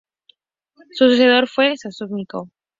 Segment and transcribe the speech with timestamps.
[0.93, 2.49] Su sucesor fue Zósimo.